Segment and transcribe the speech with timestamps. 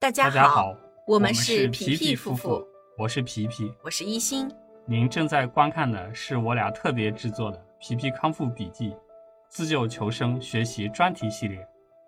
[0.00, 0.76] 大家好，
[1.08, 3.74] 我们们是皮皮皮夫夫妇，我是皮皮。
[3.82, 4.48] 我是一心。
[4.86, 8.90] 您正在观看的是我俩特别制作的《皮皮康复笔记》
[9.48, 11.66] 自救求生学习专题系列。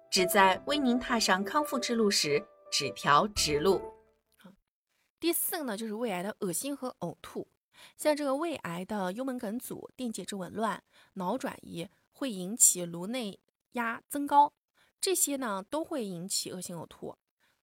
[0.08, 2.40] 旨在为您踏上康复之路时
[2.70, 3.82] 指条直路。
[5.18, 7.48] 第四个呢，就是胃癌的恶心和呕吐。
[7.96, 10.80] 像这个胃癌的幽门梗阻、电解质紊乱、
[11.14, 13.40] 脑转移，会引起颅内
[13.72, 14.52] 压增高，
[15.00, 17.16] 这些呢都会引起恶心呕吐。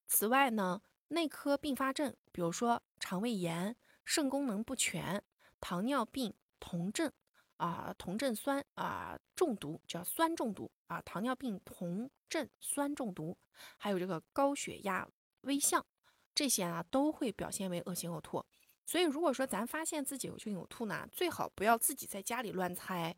[0.07, 5.21] 此外呢，内科并发症，比如说肠胃炎、肾功能不全、
[5.59, 7.11] 糖尿病、酮症
[7.57, 13.37] 啊、酮症酸啊、中毒叫酸中毒啊、糖尿病酮症酸中毒，
[13.77, 15.07] 还有这个高血压、
[15.41, 15.85] 危象。
[16.33, 18.45] 这些啊都会表现为恶心呕吐。
[18.85, 23.15] 所以如果说咱发现自己有这个呕吐呢，最好不要自己在家里乱猜。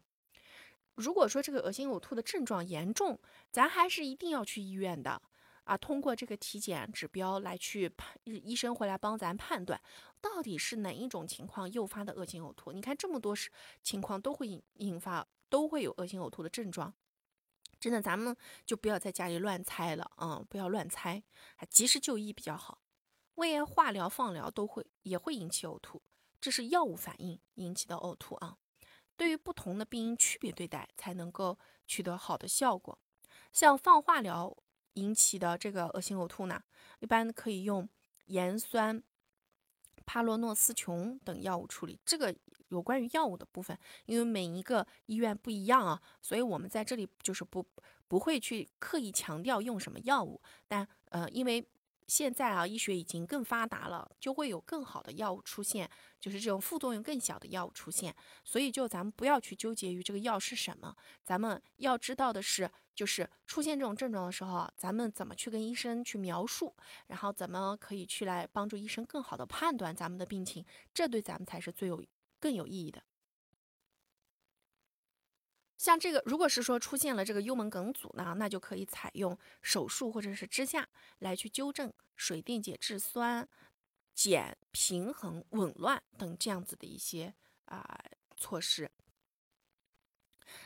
[0.95, 3.19] 如果说这个恶心呕吐的症状严重，
[3.51, 5.21] 咱还是一定要去医院的
[5.69, 5.77] 啊。
[5.77, 9.79] 通过这个体检指标来去判，医生回来帮咱判断
[10.19, 12.71] 到底是哪一种情况诱发的恶心呕吐。
[12.71, 16.93] 你看这么多是情况都会引引发，都会有恶心呕吐的症状。
[17.79, 18.35] 真的，咱们
[18.65, 21.23] 就不要在家里乱猜了啊、不要乱猜，
[21.69, 22.81] 及时就医比较好。
[23.35, 26.01] 胃癌化疗、放疗都会也会引起呕吐，
[26.41, 28.57] 这是药物反应引起的呕吐啊。
[29.15, 32.99] 对于不同的病因区别对待，才能够取得好的效果。
[33.53, 34.57] 像放化疗
[34.99, 36.61] 引起的这个恶心呕吐呢，
[36.99, 37.87] 一般可以用
[38.25, 39.01] 盐酸
[40.05, 41.99] 帕洛诺斯琼等药物处理。
[42.05, 42.35] 这个
[42.67, 47.65] 有关于药物的部分，因为每一个医院不一样啊，所以我们在这里就是不
[48.07, 51.65] 不会去刻意强调用什么药物，但呃，因为。
[52.09, 55.87] 现在啊，医学已经更发达了，就会有更好的药物出现，
[56.19, 58.15] 就是这种副作用更小的药物出现。
[58.43, 66.75] 所以就咱们不要去纠结于这个药是什么，咱们要知道的是，就是出现这种症状的时候，咱们怎么去跟医生去描述，
[67.07, 72.03] 然后怎么可以去来帮助医生更好的判断咱们的病情，这对咱们才是最有
[72.39, 73.03] 更有意义的。
[75.79, 80.85] 像这个，如果是说出现了这个幽门梗阻呢，那就可以采用手术或者是支架
[81.19, 83.47] 来去纠正水电解质酸
[84.13, 87.97] 碱平衡紊乱等这样子的一些啊、
[88.35, 88.91] 措施。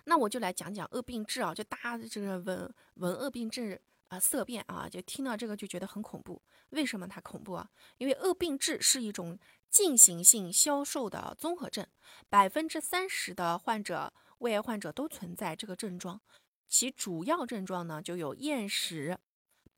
[0.05, 6.41] 那我就来讲讲恶病质啊，就大家这个闻闻恶病质啊、色变啊，就听到这个就觉得很恐怖。
[6.69, 7.69] 为什么它恐怖啊？
[7.99, 9.37] 因为恶病质是一种
[9.69, 11.85] 进行性消瘦的综合症，
[12.29, 14.11] 百分之三十的患者。
[14.43, 16.21] 胃癌患者都存在这个症状，
[16.67, 19.17] 其主要症状呢就有厌食、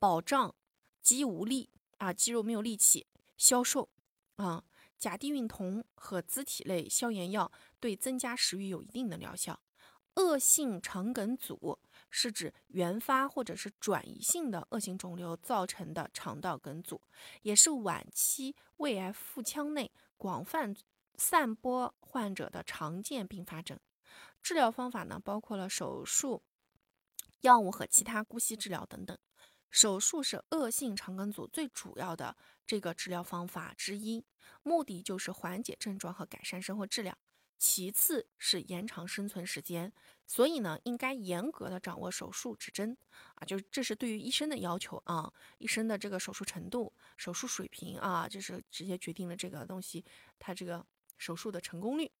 [0.00, 0.56] 饱胀、
[1.00, 3.06] 肌无力啊，肌肉没有力气、
[3.36, 3.88] 消瘦
[4.36, 4.64] 啊。
[4.98, 9.60] 甲地孕酮和甾体类消炎药对增加食欲有一定的疗效。
[10.14, 11.78] 恶性肠梗阻
[12.08, 17.00] 是指原发或者是转移性的恶性肿瘤造成的肠道梗阻，
[17.42, 20.74] 也是晚期胃癌腹腔内广泛
[21.16, 23.78] 散播患者的常见并发症。
[24.42, 26.42] 治疗方法呢，包括了手术、
[27.40, 29.18] 药物和其他姑息治疗等等。
[29.70, 34.24] 手术是恶性肠梗阻最主要的这个治疗方法之一，
[34.62, 37.18] 目的就是缓解症状和改善生活质量。
[37.58, 39.90] 其次是延长生存时间，
[40.26, 42.96] 所以呢，应该严格的掌握手术指针
[43.34, 50.04] 啊，就是这是对于医生的要求啊，医生的这个手术程度、手术水平啊，就是直接决定了这个东西
[50.38, 52.12] 它这个手术的成功率。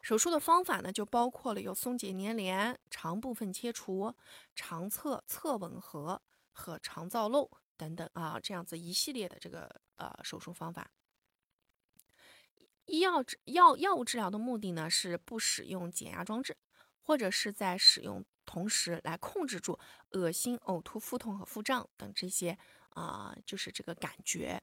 [0.00, 4.14] 手术的方法呢，就包括了有松解粘连、肠部分切除、
[4.54, 6.20] 肠侧侧吻合
[6.52, 10.90] 和肠造瘘等等啊，这样子一系列的这个呃手术方法。
[12.86, 16.56] 医药治药药物治疗的目的呢，是不使用减压装置，
[17.00, 19.78] 或者是在使用同时来控制住
[20.10, 22.58] 恶心、呕吐、腹痛和腹胀等这些
[22.90, 24.60] 啊、就是这个感觉。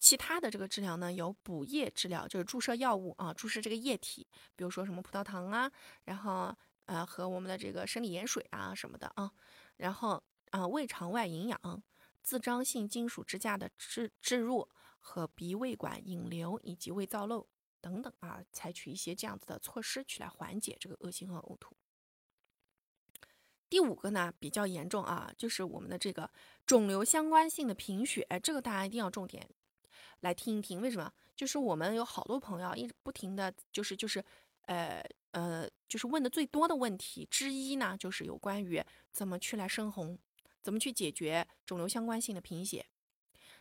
[0.00, 5.70] 其他的这个治疗呢，有补液治疗，就是注射药物啊，注射这个液体，比如说什么葡萄糖啊，
[6.04, 6.56] 然后
[6.86, 9.30] 呃和我们的这个生理盐水啊什么的啊，
[9.76, 10.20] 然后
[10.52, 11.82] 啊胃肠外营养、
[12.22, 14.66] 自张性金属支架的置置入
[14.98, 17.46] 和鼻胃管引流以及胃造瘘
[17.82, 21.76] 等等啊，采取一些这样子的措施去来缓解这个恶心和呕吐。
[23.68, 26.30] 第五个呢比较严重啊，就是我们的这个
[26.64, 29.46] 肿瘤相关性的贫血，这个大家一定要重点。
[30.20, 31.12] 来听一听，为什么？
[31.36, 34.22] 就是我们有好多朋友一直不停的就是就是，
[34.66, 40.18] 呃呃，就是问的最多的问题之一呢，就是有关于怎么去来生红，
[40.60, 42.86] 怎么去解决肿瘤相关性的贫血。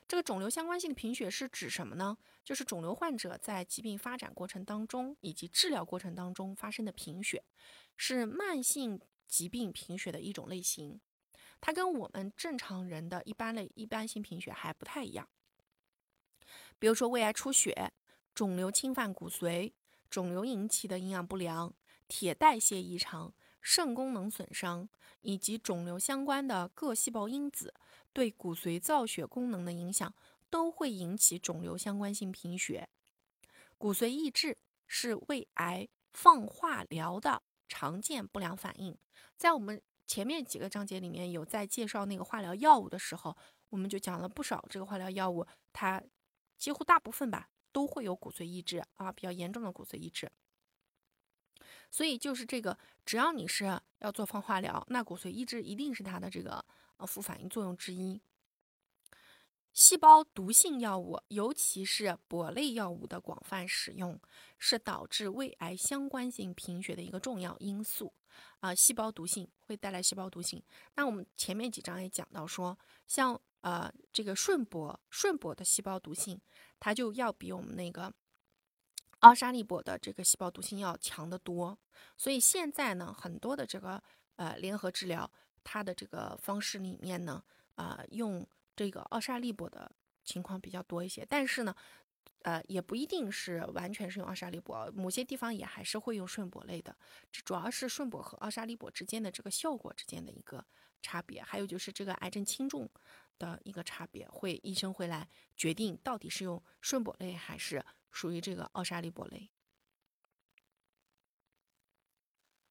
[0.08, 2.18] 这个肿瘤相关性的贫血是指什么呢？
[2.44, 7.44] 就是肿瘤患者在疾病发展过程当中以及治疗过程当中发生的贫血，
[7.96, 11.00] 是慢性疾病贫血的一种类型。
[11.62, 15.30] 它跟我们正常人的一般类一般性贫血还不太一样。
[16.80, 17.92] 比如说胃癌出血、
[18.34, 19.74] 肿瘤侵犯骨髓、
[20.10, 21.74] 肿瘤引起的营养不良、
[22.08, 24.90] 铁代谢异常、肾功能损伤，
[25.22, 27.74] 以及肿瘤相关的各细胞因子
[28.14, 30.14] 对骨髓造血功能的影响，
[30.50, 32.90] 都会引起肿瘤相关性贫血。
[33.78, 38.98] 骨髓抑制是胃癌放化疗的常见不良反应。
[39.38, 43.38] 在我们前面几个章节里面有在介绍那个化疗药物的时候，
[43.70, 46.02] 我们就讲了不少这个化疗药物，它
[46.60, 50.30] 几乎大部分吧都会有骨髓抑制啊，比较严重的骨髓抑制。
[51.90, 53.66] 所以就是这个，只要你是
[54.00, 56.64] 要做放化疗，那骨髓抑制一定是它的这个
[56.98, 58.22] 呃副反应作用之一。
[59.72, 64.20] 细胞毒性药物，尤其是铂类药物的广泛使用，
[64.58, 68.14] 是导致胃癌相关性贫血的一个重要因素。
[68.60, 70.62] 啊，细胞毒性会带来细胞毒性。
[70.96, 72.78] 那我们前面几章也讲到说，
[73.08, 76.40] 像呃这个顺铂，顺铂的细胞毒性，
[76.80, 78.14] 它就要比我们那个
[79.20, 81.78] 奥沙利铂的这个细胞毒性要强得多。
[82.18, 84.02] 所以现在呢，很多的这个
[84.36, 85.30] 呃联合治疗，
[85.64, 87.44] 它的这个方式里面呢，
[87.76, 89.92] 啊用这个奥沙利铂的
[90.24, 91.26] 情况比较多一些。
[91.28, 91.76] 但是呢。
[92.44, 96.96] 呃，也不一定是完全是用奥沙利铂，某些地方也还是会用顺铂类的。
[97.30, 100.66] 这主要是顺铂和奥沙利铂之间的这个效果之间的一个
[101.02, 102.90] 差别，还有就是这个癌症轻重
[103.40, 105.28] 的一个差别，会医生会来
[105.58, 109.50] 决定到底是用顺铂类还是属于这个奥沙利铂类。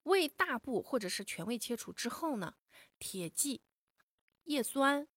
[0.04, 2.54] 胃大部或者是全胃切除之后呢，
[3.00, 3.62] 铁剂、
[4.44, 5.08] 叶酸、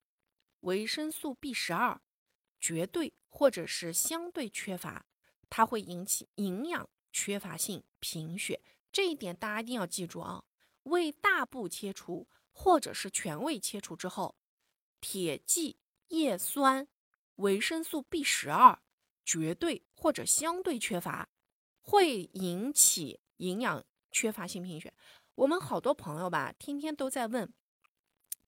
[0.61, 2.01] 维生素 B 十二
[2.59, 3.13] 绝对。
[3.33, 5.05] 或者是相对缺乏，
[5.49, 8.61] 它会引起营养缺乏性贫血，
[8.91, 10.43] 这一点大家一定要记住啊。
[10.83, 14.35] 胃大部切除或者是全胃切除之后，
[15.01, 15.75] 铁剂、
[16.07, 16.87] 叶酸、
[17.35, 18.81] 维生素 B 十二
[19.25, 21.27] 绝对或者相对缺乏，
[21.81, 24.93] 会引起营养缺乏性贫血。
[25.35, 27.51] 我们好多朋友吧，天天都在问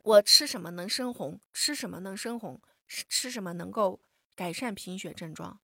[0.04, 4.00] 我吃什么能生红，吃什么能生红，吃什么能够。
[4.36, 5.62] 改善贫血症状，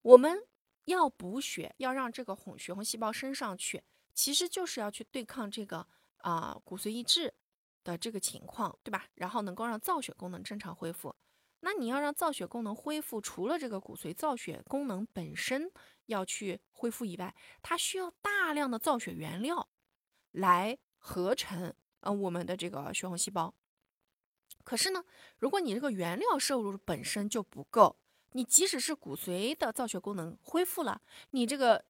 [0.00, 0.42] 我们
[0.86, 3.82] 要补血，要让这个红血红细胞升上去，
[4.14, 5.86] 其实就是要去对抗这个
[6.16, 7.34] 啊骨髓抑制
[7.88, 9.06] 的这个情况，对吧？
[9.14, 11.14] 然后能够让造血功能正常恢复。
[11.60, 15.70] 那你要让造血功能恢复，除了这个骨髓造血功能本身
[16.04, 19.66] 要去恢复以外，它需要大量的造血原料
[20.32, 23.54] 来合成呃我们的这个血红细胞。
[24.64, 25.02] 可是呢，
[25.38, 27.96] 如果你这个原料摄入本身就不够，
[28.32, 31.00] 你即使是骨髓的造血功能恢复了，
[31.30, 31.86] 你这个，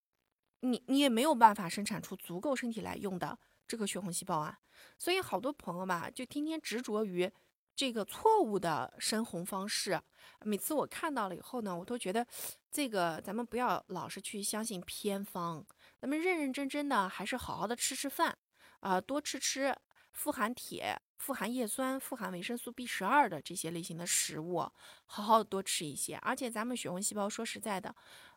[0.61, 3.39] 你你也没有办法生产出足够身体来用的
[3.69, 4.59] 这个血红细胞啊。
[4.97, 7.31] 所以好多朋友吧，就天天执着于
[7.77, 10.01] 这个错误的生红方式。
[10.41, 12.27] 每次我看到了以后呢，我都觉得
[12.71, 15.65] 这个咱们不要老是去相信偏方，
[16.01, 18.37] 咱们认认真真的还是好好的吃吃饭
[18.81, 19.77] 啊，多吃吃
[20.13, 21.01] 富含铁。
[21.19, 24.61] 富含叶酸、富含维生素 B 十二的这些类型的食物，
[25.05, 26.15] 好好多吃一些。
[26.19, 27.93] 而且咱们血红细胞，说实在的，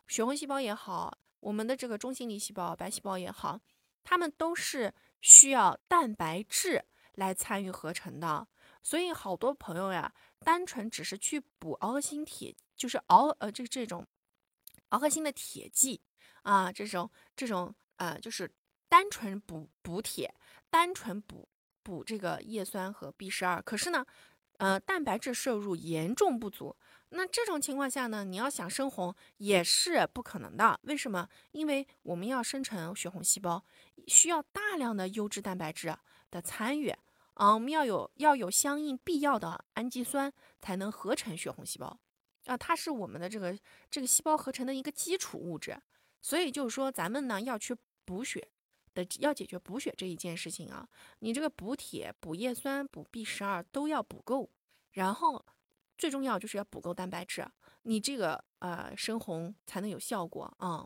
[0.08, 3.60] 血红细胞也好，我们的这个中性粒细胞、白细胞也好，
[4.02, 6.84] 它们都是需要蛋白质
[7.14, 8.46] 来参与合成的。
[8.82, 14.06] 所以好多朋友呀，单纯只是去补螯合锌铁，就是螯呃这这种
[14.90, 16.02] 螯合锌的铁剂
[16.42, 18.52] 啊，这种这种呃，就是
[18.90, 20.34] 单纯补补铁，
[20.68, 21.48] 单纯补。
[21.84, 24.06] 补这个叶酸和 B 十二，可是呢，
[24.58, 26.76] 呃，蛋白质摄入严重不足。
[27.14, 30.80] 那这种情况下呢，你要想生红也是不可能的。
[30.84, 31.28] 为什么？
[31.52, 33.64] 因为我们要生成血红细胞，
[34.06, 35.94] 需要大量的优质蛋白质
[36.30, 36.88] 的参与
[37.34, 41.98] 啊，我们要有要有相应必要的氨基酸才能合成血红细胞
[42.46, 43.58] 啊，它是我们的这个
[43.90, 45.80] 这个细胞合成的一个基础物质。
[46.20, 48.48] 所以就是说，咱们呢要去补血。
[48.94, 50.86] 的要解决补血这一件事情啊，
[51.20, 54.50] 你这个补铁、补叶酸、补 B 十二都要补够，
[54.90, 55.42] 然后
[56.02, 57.48] 最重要就是要补够蛋白质，
[57.82, 60.84] 你这个呃生红才能有效果啊。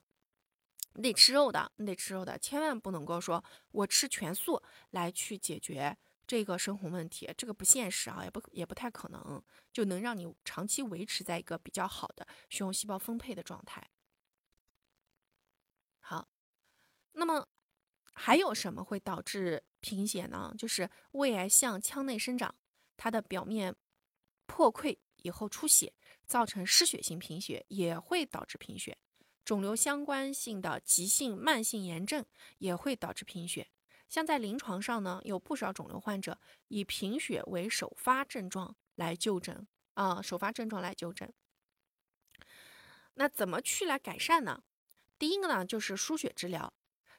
[0.92, 5.96] 你得吃肉的，你得吃肉的，千万不能够说我吃全素来去解决
[6.26, 9.42] 这个生红问题，这个不现实啊，也不也不太可能
[9.72, 13.82] 就能让你长期维持在一个比较好的血红细胞分配的状态。
[16.00, 16.28] 好，
[17.12, 17.48] 那么。
[18.18, 20.54] 还有什么会导致贫血呢？
[20.58, 22.54] 就是胃癌向腔内生长，
[22.98, 23.74] 它的表面
[24.46, 24.96] 破溃
[25.26, 25.92] 以后出血，
[26.24, 28.96] 造成失血性贫血，也会导致贫血。
[29.44, 32.24] 肿瘤相关性的急性慢性炎症
[32.58, 33.68] 也会导致贫血。
[34.08, 41.32] 像在临床上呢，有不少肿瘤患者以贫血为首发症状来就诊啊，首发症状来就诊。
[43.14, 44.62] 那怎么去来改善呢？
[45.18, 46.72] 第一个呢，就是输血治疗。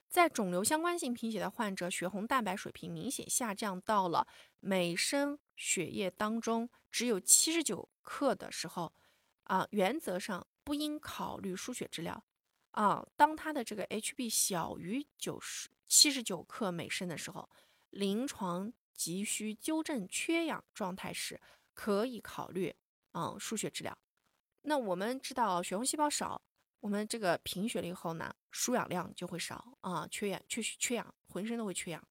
[0.07, 4.25] 在肿瘤相关性贫血的患者，血红蛋白水平明显下降到了
[4.61, 8.93] 每升血液当中只有七十九克的时候，
[9.43, 12.23] 啊，原则上不应考虑输血治疗。
[12.71, 17.49] 啊，当他的这个 Hb 小于九十七十九克每升的时候，
[17.89, 21.41] 临床急需纠正缺氧状态时，
[21.73, 22.75] 可以考虑
[23.13, 23.97] 嗯输血治疗。
[24.61, 26.39] 那我们知道血红细胞少，
[26.81, 32.07] 我们这个贫血了以后呢，输氧量就会少啊，缺氧缺缺氧，浑身都会缺氧。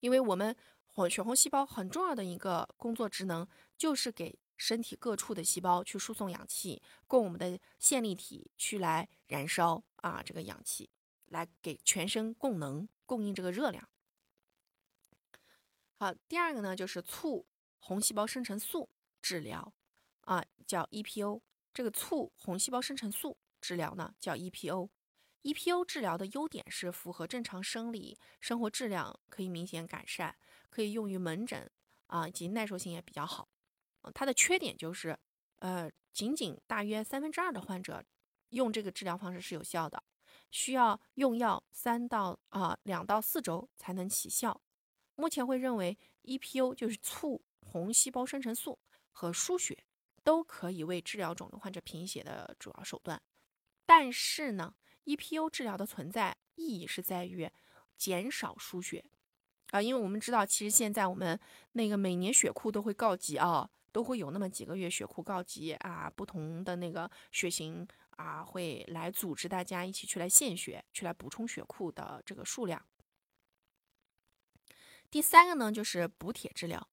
[0.00, 0.54] 因为我们
[0.92, 4.38] 红血红细胞很重要的一个工作职能就是给。
[4.60, 10.90] 身体各处的细胞去输送氧气，供我们的线粒体去来燃烧啊，这个氧气
[11.28, 13.88] 来给全身供能，供应这个热量。
[15.94, 17.46] 好，第二个呢就是促
[17.78, 18.90] 红细胞生成素
[19.22, 19.72] 治疗
[20.26, 21.40] 啊，叫 EPO。
[21.72, 24.90] 这个促红细胞生成素治疗呢叫 EPO。
[25.42, 30.36] EPO 治疗的优点是符合正常生理生活质量，可以明显改善，
[30.70, 31.70] 可以用于门诊
[32.06, 33.48] 啊，以及耐受性也比较好。
[34.14, 35.18] 它的缺点就是，
[35.58, 38.02] 呃，仅仅大约三分之二的患者
[38.50, 40.02] 用这个治疗方式是有效的，
[40.50, 44.58] 需要用药三到啊两到四周才能起效。
[45.16, 48.78] 目前会认为 EPO 就是促红细胞生成素
[49.10, 49.84] 和输血
[50.24, 53.20] 都可以为治疗肿瘤患者贫血的主要手段。
[53.84, 54.74] 但是呢
[55.04, 57.50] ，EPO 治疗的存在意义是在于
[57.96, 59.04] 减少输血
[59.70, 61.38] 啊，因为我们知道，其实现在我们
[61.72, 63.68] 那个每年血库都会告急啊。
[63.92, 72.80] 都会有那么几个月血库告急啊，不同的那个血型啊，会来组织大家一起去来献血，去来补充血库的这个数量。
[75.10, 76.88] 第三个呢，就是补铁治疗。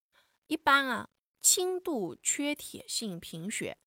[0.47, 1.07] 一般啊，
[1.39, 3.77] 轻度缺铁性贫血，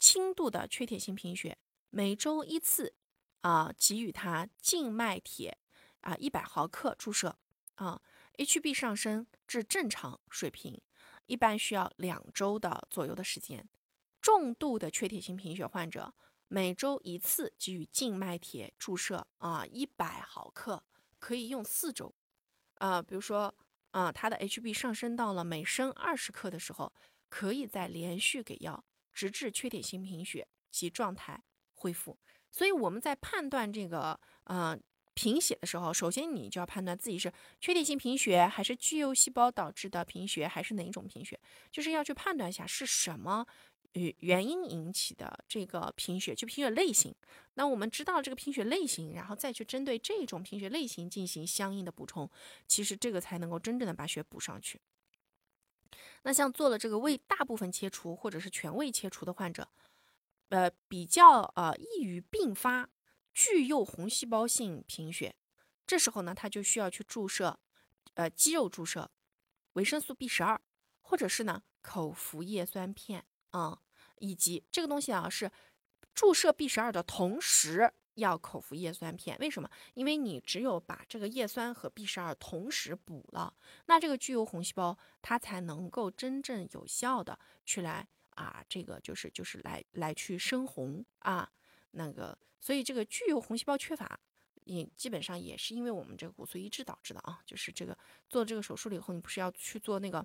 [0.00, 1.56] 轻度的缺铁性贫血，
[1.90, 2.96] 每周一次
[3.42, 5.56] 啊，给予他静脉铁
[6.00, 7.36] 啊一百毫克注射
[7.76, 8.02] 啊
[8.38, 10.80] ，Hb 上升至正常水平。
[11.26, 13.68] 一般需要两周的左右的时间。
[14.20, 16.12] 重度的缺铁性贫血患者，
[16.48, 20.84] 每周一次给予静脉铁注射啊，一百毫克，
[21.18, 22.14] 可以用四周。
[22.74, 23.54] 啊，比如说
[23.92, 26.92] 啊，他的 Hb 上升到了每升二十克的时候，
[27.28, 31.42] 可以再连续给药，直至缺铁性贫血及状态
[31.74, 32.18] 恢复。
[32.50, 34.82] 所以我们在判断这个，嗯。
[35.14, 41.38] 贫血的时候，首先你就要判断自己是缺铁性贫血，还是巨幼细胞导致的贫血，还是哪一种贫血，
[41.70, 43.46] 就是要去判断一下是什么
[43.92, 47.14] 与原因引起的这个贫血，就贫血类型。
[47.54, 52.30] 那我们知道这个贫血类型，然后再去针对这种贫血类型进行相应的补充，
[52.66, 54.80] 其实这个才能够真正的把血补上去。
[56.22, 59.68] 那像做了这个胃大部分切除或者是全胃切除的患者，
[60.48, 62.88] 呃，比较呃易于并发。
[63.32, 65.34] 巨幼红细胞性贫血，
[65.86, 67.58] 这时候呢，他就需要去注射，
[68.14, 69.10] 呃，肌肉注射
[69.72, 70.60] 维生素 B 十二，
[71.00, 73.80] 或者是呢口服叶酸片啊，
[74.18, 75.50] 以及这个东西啊是
[76.14, 79.38] 注射 B 十二的同时要口服叶酸片。
[79.38, 79.70] 为什么？
[79.94, 83.54] 因为你只有把这个叶酸和 B 十二同时补了，
[83.86, 91.50] 那这个巨幼红细胞它才能够真正有效的去来啊，这个就是就是来来去生红啊。
[91.92, 94.18] 那个，所以这个巨幼红细胞缺乏，
[94.64, 97.40] 也基本上也是因为我们这个骨髓移植导致的啊。
[97.44, 100.24] 就是这个做这个手术了以后，你不是要去做那个，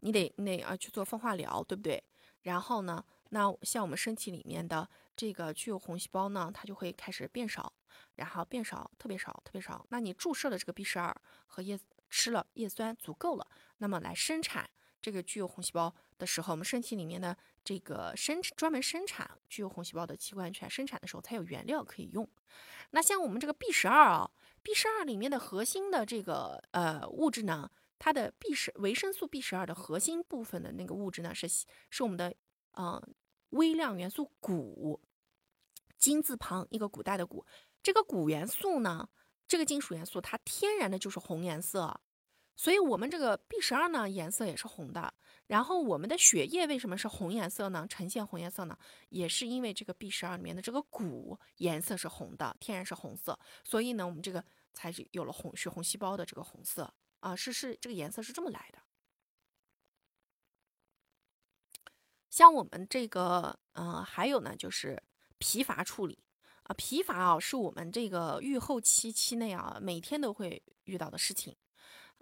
[0.00, 2.02] 你得那啊去做放化疗，对不对？
[2.42, 7.72] 然后呢，那像我们身体里面的这个巨幼红细胞呢，它就会开始变少，
[8.16, 9.86] 然后变少，特别少，特别少。
[9.90, 11.14] 那你注射的这个 B 十二
[11.46, 11.78] 和叶
[12.08, 13.46] 吃了叶酸足够了，
[13.78, 14.68] 那么来生产
[15.00, 17.36] 这个巨幼红细胞的时候，我们身体里面的。
[17.62, 22.26] 这个生专门生产具有红细胞的器官，全生产的时候才有原料可以用。
[22.92, 24.30] 那像我们这个 B 十二啊
[24.62, 31.46] ，B 十二里面的核心的这个呃物质呢，它的 B 十维生素 B 十二的核心部分的那个物质呢，是
[31.90, 32.34] 是我们的
[32.78, 32.98] 嗯
[33.50, 34.98] 微量元素钴，
[35.98, 37.44] 金字旁一个古代的钴。
[37.82, 39.06] 这个钴元素呢，
[39.46, 42.00] 这个金属元素它天然的就是红颜色，
[42.60, 45.14] 所以我们这个 B 十二呢颜色也是红的。
[45.46, 47.86] 然后我们的血液为什么是红颜色呢？
[47.88, 48.76] 呈现红颜色呢？
[49.08, 58.78] 也是因为这个 B 十二里面的这个钴颜色是红的，天然是红色，所以呢，我们这个才是有了红血红细胞的这个红色啊，是是这个颜色是这么来的。
[62.28, 65.02] 像我们这个，嗯，还有呢，就是
[65.38, 66.18] 疲乏处理
[66.64, 71.56] 啊，疲乏啊，是我们这个愈后期期内啊，每天都会遇到的事情。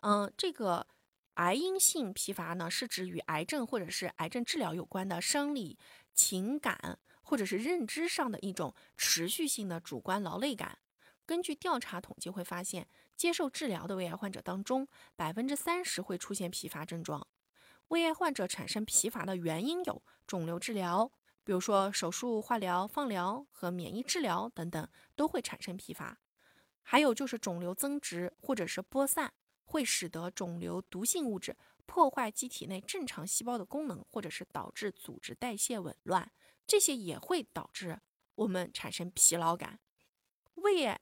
[0.03, 0.87] 嗯，这个
[1.35, 5.79] 癌因性疲乏呢，是指与癌症或者是癌症治疗有关的生理、
[6.15, 10.79] 情感或者是认知上的一种持续性的主观劳累感。
[11.27, 17.27] 根据调查统计会发现，接受治疗的胃癌患者当中，百分之三十会出现疲乏症状。
[17.89, 21.11] 胃癌患者产生疲乏的原因有肿瘤治疗。
[21.45, 24.87] 比如说手术、化疗、放疗和免疫治疗等等
[25.17, 26.19] 都会产生疲乏，
[26.83, 29.33] 还有就是肿瘤增殖或者是播散，
[29.69, 36.33] 会使得肿瘤毒性物质破坏机体内正常细胞的功能，或者是导致组织代谢紊乱，
[36.67, 38.01] 这些也会导致
[38.35, 39.79] 我们产生疲劳感。
[40.55, 40.99] 胃癌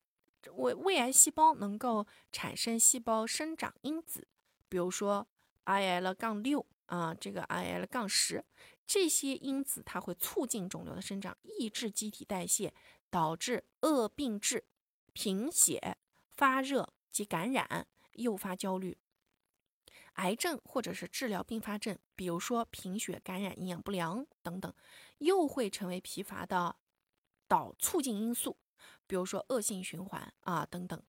[0.53, 4.27] 胃胃癌细胞能够产生细胞生长因子，
[4.67, 5.25] 比如说
[5.65, 8.43] IL- 杠六啊，这个 IL- 杠十。
[8.85, 12.73] 这些因子它会促进肿瘤的生长，抑制机体代谢，
[13.09, 14.65] 导致恶病质、
[15.11, 15.97] 贫血、
[16.31, 17.85] 发热及感染，
[18.17, 18.97] 诱发焦虑。
[20.13, 24.73] 癌症或者是治疗并发症，比如说贫血、感染、营养不良等等，
[25.19, 26.75] 又会成为疲乏的
[27.47, 28.57] 导促进因素，
[29.05, 31.01] 比如说恶性循环啊等等。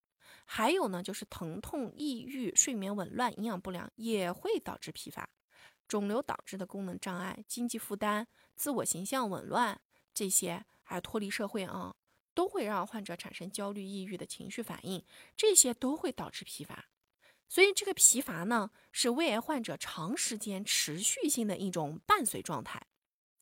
[0.45, 5.29] 还有呢，就是疼痛、抑郁、睡眠紊乱、营养不良也会导致疲乏。
[5.87, 9.81] 肿瘤导致的功能障碍、经济负担、自我形象紊乱，
[10.13, 11.97] 这些还有脱离社会啊，
[12.35, 15.03] 都会让患者产生焦虑、抑郁的情绪反应，
[15.35, 16.91] 这些都会导致疲乏。
[17.49, 22.87] 所以这个疲乏呢，是胃癌患者长时间持续性的一种伴随状态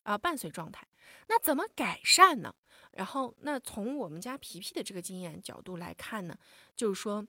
[0.05, 0.87] 啊，伴随状态。
[1.29, 2.55] 那怎么改善呢？
[2.93, 6.39] 然后，那从我们家皮皮的这个经验角度来看呢，
[6.77, 7.27] 就是说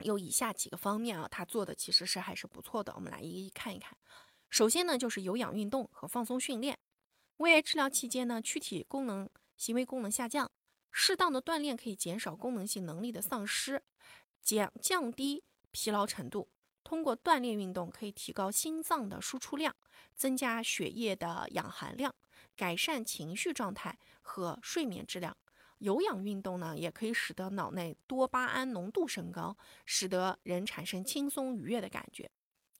[0.00, 2.92] 有以下几个方面啊，他做的其实是还是不错的。
[2.96, 3.96] 我们来一一看一看。
[4.48, 6.78] 首先呢，就是有氧运动和放松训练。
[7.36, 10.50] 胃癌治疗期间呢，躯体功能、行为功能下降，
[10.90, 13.82] 适当的锻炼可以减少功能性能力的丧失，
[14.42, 16.48] 降降低疲劳程度。
[16.84, 19.76] 通过锻炼运动可以提高心脏的输出量，
[20.14, 22.14] 增加血液的氧含量，
[22.56, 25.36] 改善情绪状态和睡眠质量。
[25.78, 32.30] 有氧运动呢，也可以使得脑内多巴胺浓度升高，使得人产生轻松愉悦的感觉。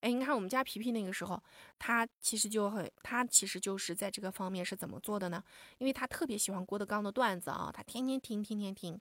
[0.01, 1.43] 哎，你看我们家皮皮那个时候，
[1.79, 5.45] 他其实就很，他其实就是在这个方面是怎么做的呢？
[5.77, 8.99] 因为他特别喜欢郭德纲的段子啊，他天天听，天天听。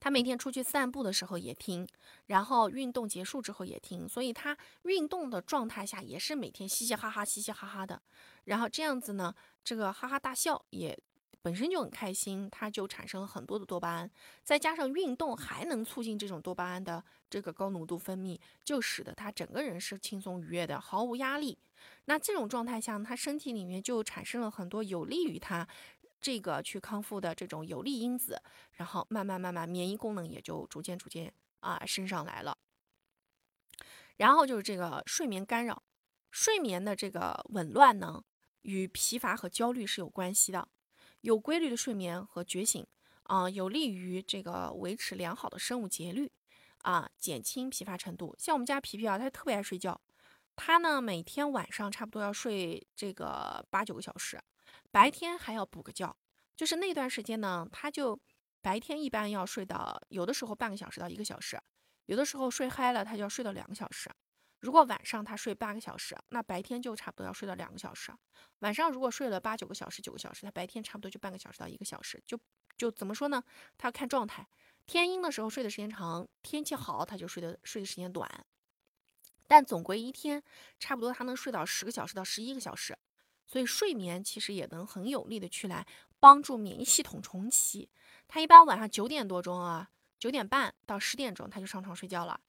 [0.00, 1.86] 他每天出去散步的时候也听，
[2.26, 8.00] 然后运动结束之后也听，所以他运动的状态下也是每天嘻嘻哈哈，嘻嘻哈哈的。
[8.44, 10.98] 然后这样子呢，这个哈哈大笑也。
[11.44, 14.08] 本身就很开心，他就产生了很多的多巴胺，
[14.44, 21.58] 再加上运动还能促进这种多巴胺的这个高浓度分泌，就使得他整个人是轻松愉悦的，毫无压力。
[22.04, 25.66] 那这种状态下，他身体里面就产生了很多有利于他
[26.22, 28.40] 这个去康复的这种有利因子，
[28.74, 32.56] 然后慢慢慢慢免疫功能也就逐渐逐渐啊升上来了。
[34.16, 35.82] 然后就是这个睡眠干扰，
[36.30, 38.22] 睡眠的这个紊乱呢，
[38.62, 40.68] 与疲乏和焦虑是有关系的。
[41.22, 42.86] 有规律的睡眠和觉醒，
[43.24, 46.30] 啊，有利于这个维持良好的生物节律，
[46.78, 48.34] 啊，减轻疲乏程度。
[48.38, 50.00] 像我们家皮皮啊，他特别爱睡觉，
[50.56, 54.40] 他呢每天晚上差不多要睡这个八九个小时，
[54.90, 56.14] 白天还要补个觉。
[56.56, 58.20] 就是那段时间呢，他就
[58.60, 61.60] 白天一般要睡到，有的时候半个小时到一个小时，
[62.06, 64.10] 有的时候睡嗨了，他就要睡到两个小时。
[64.60, 68.12] 如果晚上他睡八个小时，那白天就差不多要睡到两个小时。
[68.60, 72.22] 晚上如果睡了八九个小时、九个小时，他白天差不多就半个小时到一个小时。
[72.24, 72.38] 就
[72.76, 73.42] 就怎么说呢？
[73.76, 74.46] 他要看状态。
[74.86, 78.28] 天阴的时候睡的时间长，天气好他就睡的睡的时间短。
[79.48, 80.40] 但总归一天
[80.78, 82.96] 差不多他能睡到十个小时到十一个小时。
[83.46, 85.86] 所以睡眠其实也能很有力的去来
[86.20, 87.88] 帮助免疫系统重启。
[88.28, 92.40] 他一般晚上九点多钟啊，九点半到十点钟他就上床睡觉了。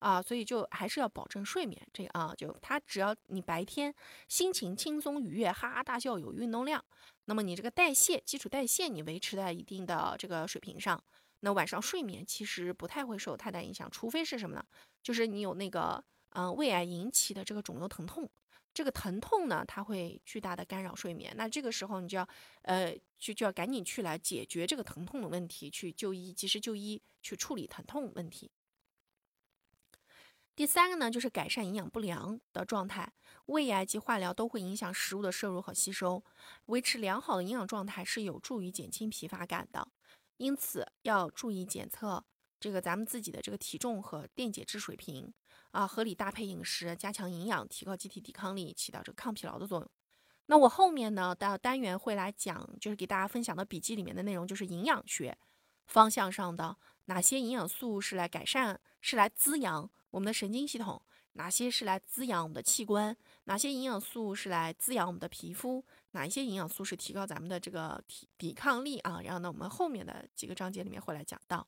[0.00, 3.94] 啊，所以就还是要保证睡眠，这个啊，就他只要你白天
[4.28, 6.84] 心情轻松愉悦，哈哈大笑，有运动量，
[7.24, 11.02] 那么你这个代谢基础代谢你维持在一定的这个水平上，
[11.40, 14.62] 那晚上睡眠其实不太会受太大影响，除非是什么呢？
[15.02, 18.28] 就是你有那个嗯胃癌引起的这个肿瘤疼痛，
[18.74, 22.28] 这个疼痛呢，它会巨大的干扰睡眠，那这个时候你就要
[22.62, 28.50] 呃就就要赶紧去来解决这个疼痛的问题，去就医，及时就医，去处理疼痛问题。
[30.56, 33.12] 第三个呢，就是改善营养不良的状态。
[33.46, 36.24] 胃癌及化疗都会影响食物的摄入和吸收，
[36.66, 39.88] 维持良好的营养状态是有助于减轻疲乏感的。
[40.36, 42.24] 因此要注意检测
[42.64, 45.30] 这个咱们自己的这个体重和电解质水平
[45.72, 49.90] 啊，合理搭配饮食，加强营养，提高机体抵抗力，起到这个抗疲劳的作用。
[50.46, 55.36] 那我后面呢到单元会来讲，就是给大家分享的笔记里面的内容，就是营养学
[55.88, 56.74] 方向上的
[57.04, 61.02] 哪些营养素是来改善、是来滋养我们的神经系统，
[61.34, 69.20] 哪些是来滋养我们的器官，哪些营养素是来滋养我们的皮肤，哪一些营养素是提高咱们的这个体抵抗力啊。
[69.22, 71.66] 然后呢，我们后面的几个章节里面会来讲到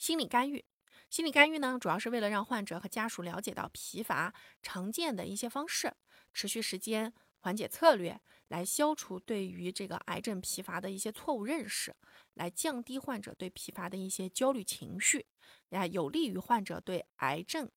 [0.00, 0.64] 心理干预。
[1.10, 4.32] 心理干预呢，主要是为了让患者和家属了解到疲乏
[4.62, 5.92] 常见的一些方式。
[6.32, 11.94] 持续时间、缓解策略，来消除对于这个癌症疲乏的一些错误认识，
[12.32, 15.26] 来降低患者对疲乏的一些焦虑情绪，
[15.68, 17.70] 啊，有利于患者对癌症。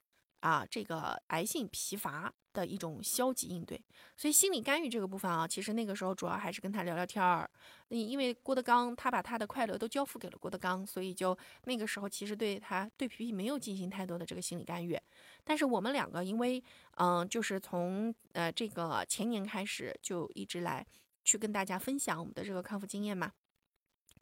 [0.43, 3.81] 啊，这个癌性疲乏的一种消极应对，
[4.17, 7.49] 所以心理干预这个部分啊，其实那个时候主要还是跟他聊聊天儿。
[7.87, 14.99] 你因为郭德纲他把他的快乐都交付给了郭德纲，所以就那个时候其实对他对皮皮没有进行太多的这个心理干预。
[15.45, 16.61] 但是我们两个因为
[16.97, 20.85] 嗯，就是从呃这个前年开始就一直来
[21.23, 23.31] 去跟大家分享我们的这个康复经验嘛。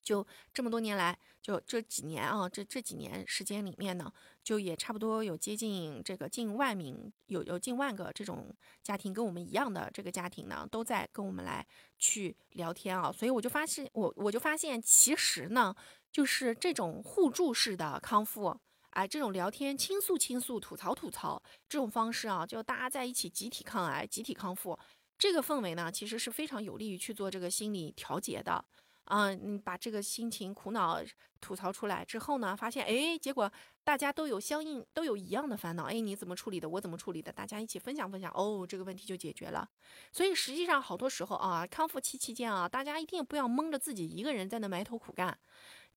[0.03, 4.11] 就这么多年来，就这几年啊，这这几年时间里面呢，
[4.43, 11.65] 就也差不多有接近这个近万名，有有近万个这种家庭跟我们一样的这个家庭呢，都在跟我们来
[11.99, 15.75] 去聊天啊，所以我就发现，我我就发现，其实呢，
[16.11, 18.59] 就是这种互助式的康复，
[18.91, 24.77] 哎，这种聊天、倾诉、倾诉、吐槽、吐槽这种方式啊，就大家在一起集体抗癌、集体康复，
[25.17, 28.65] 这个氛围呢，其实是非常有利于去做这个心理调节的。
[29.11, 31.01] 啊，你把这个心情苦恼
[31.41, 33.51] 吐槽出来之后呢，发现哎，结果
[33.83, 36.69] 大家都有相应都有一样的烦恼，哎，你怎么处理的？
[36.69, 37.29] 我怎么处理的？
[37.29, 39.67] 大家一起分享分享，哦，这个问题就解决了。
[40.13, 45.37] 所以实际上好多时候啊，康复期期间啊，大家一定不要蒙着自己一个人在那埋头苦干，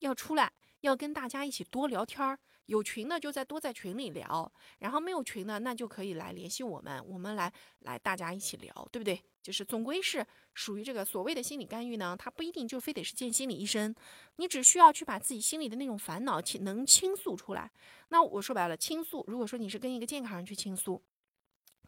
[0.00, 0.50] 要出来，
[0.80, 2.40] 要跟大家一起多聊天儿。
[2.66, 9.22] 有群的就在多在群里聊，然后没有群的那就可以来联系我们，我们来来大家一起聊，对不对？
[9.42, 13.94] 就是总归是属于这个所谓的心理干预呢，它不一定就非得是见心理医生，
[14.36, 17.70] 你只需要去把自己心里的那种烦恼能倾诉出来。
[18.08, 21.02] 那我说白了，倾诉，如果说你是跟一个健康人去倾诉。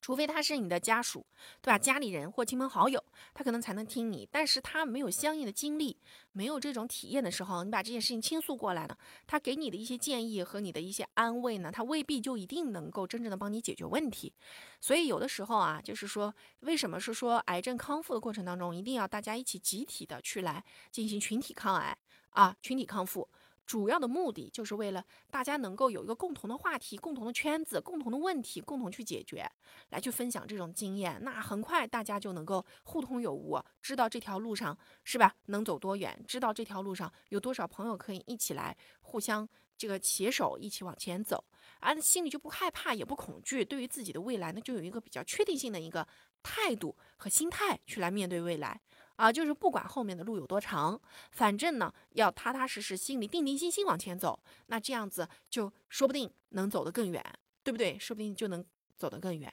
[0.00, 1.26] 除非他是你的家属，
[1.61, 1.78] 对吧？
[1.78, 3.02] 家里人或亲朋好友，
[3.35, 4.28] 他可能才能听你。
[4.30, 5.96] 但是他没有相应的经历，
[6.32, 14.32] 没有这种体验的时候，你把这件事情倾诉过来呢，他给你的一些建议和你的一些安慰呢，他未必就一定能够真正的帮你解决问题。
[14.80, 21.96] 所以有的时候啊，就是说，为什么是说癌症康复的过程当中，一定要大家一起集体的去来进行群体抗癌
[22.30, 23.28] 啊，群体康复。
[23.66, 29.44] 主要的目的就是为了大家能够有一个共同的话题、共同的圈子、共同的问题，共同去解决，
[29.90, 31.18] 来去分享这种经验。
[31.22, 41.44] 那很快大家就能够互通有无，知道这条路上是吧能走多远，知道这条路上有多少朋友可以一起来互相这个携手一起往前走，
[41.81, 46.07] 啊，心里就不害怕也不恐惧，对于自己的未来呢就有一个比较确定性的一个
[46.42, 48.81] 态度和心态去来面对未来。
[49.16, 51.00] 啊，就是不管后面的路有多长，
[51.33, 57.24] 反正呢，要踏踏实实，心里定定心心往前走，那这样子就说不定能走得更远，
[57.62, 57.98] 对不对？
[57.98, 58.64] 说不定就能
[58.96, 59.52] 走得更远。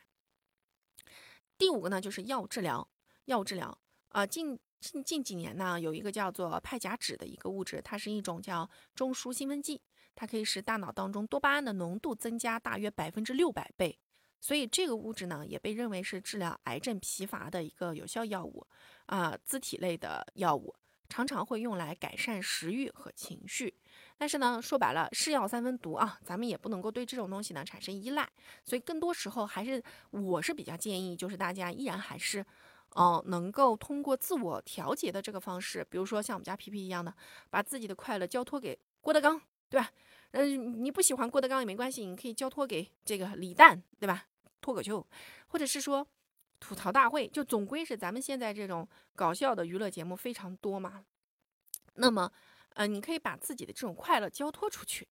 [1.57, 2.87] 第五个呢，就是药物治疗，
[3.25, 3.77] 药物治疗
[4.09, 9.81] 啊，近近近几年呢，有一个叫做派甲酯的一个物质，它是一种叫中枢兴奋剂，
[10.13, 13.97] 它可以使大脑当中多巴胺的浓度增加大约百分之六百倍，
[14.43, 18.67] 所以这个物质呢，也被认为是治疗癌症疲乏的一个有效药物。
[19.05, 20.73] 啊，自体类的药物
[21.07, 23.73] 常常会用来改善食欲和情绪，
[24.17, 28.27] 但是呢，说白了，是药三分毒啊，咱们也不能够对这种东西呢产生依赖，
[28.65, 32.43] 所以更多时候还是我是比较建议，就是大家依然还是，
[32.95, 37.13] 哦，能够通过自我调节的这个方式，比如说像我们家皮皮一样的，
[37.49, 39.91] 把自己的快乐交托给郭德纲，对吧？
[40.31, 44.25] 嗯，你不喜欢郭德纲也没关系，你可以交托给这个李诞，对吧？
[44.63, 45.05] 脱口秀，
[45.49, 46.07] 或者是说。
[46.59, 51.03] 吐槽大会就总归是咱们现在这种搞笑的娱乐节目非常多嘛，
[51.95, 52.31] 那么，
[52.75, 55.05] 呃，你可以把自己的这种快乐交托出去，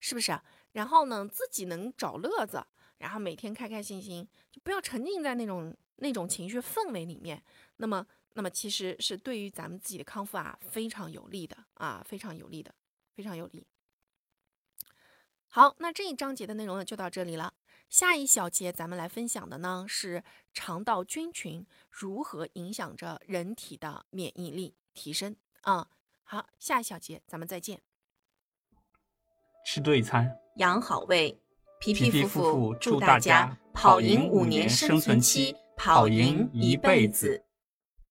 [0.00, 0.38] 是不是？
[0.72, 2.62] 然后呢，自己能找乐子，
[2.98, 7.42] 然后每天开开心心，就不要沉浸在那种那种情绪氛围里面。
[7.76, 12.74] 那么，那么其实是对于咱们自己的康复啊非常有利的啊，非常有利的，
[13.14, 13.66] 非常有利。
[15.46, 17.54] 好，那这一章节的内容呢就到这里了。
[17.88, 20.22] 下一小节咱们来分享的呢是
[20.52, 25.88] 肠道菌群如何影响着人体的免疫力提升啊。
[26.22, 27.80] 好，下一小节咱们再见。
[29.64, 31.40] 吃对餐，养好胃，
[31.80, 37.44] 皮皮夫夫妇祝大家家跑跑赢赢五五年年生生存存期期，跑跑赢赢一一辈子。